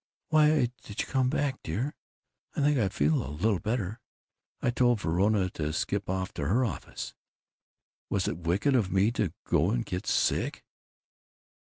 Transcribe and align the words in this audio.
"Why 0.29 0.71
did 0.81 0.99
you 1.01 1.05
come 1.05 1.29
back, 1.29 1.59
dear? 1.61 1.93
I 2.55 2.61
think 2.61 2.79
I 2.79 2.87
feel 2.89 3.23
a 3.23 3.29
little 3.29 3.59
better. 3.59 3.99
I 4.59 4.71
told 4.71 4.99
Verona 4.99 5.51
to 5.51 5.71
skip 5.73 6.09
off 6.09 6.33
to 6.33 6.47
her 6.47 6.65
office. 6.65 7.13
Was 8.09 8.27
it 8.27 8.39
wicked 8.39 8.73
of 8.73 8.91
me 8.91 9.11
to 9.11 9.31
go 9.45 9.69
and 9.69 9.85
get 9.85 10.07
sick?" 10.07 10.65